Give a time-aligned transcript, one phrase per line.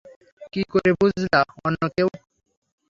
[0.53, 2.07] কি করে বুঝলা অন্য কেউ?